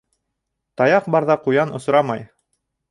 [0.83, 2.29] Таяҡ барҙа ҡуян осрамай